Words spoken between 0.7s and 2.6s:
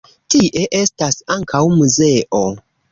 estas ankaŭ muzeo.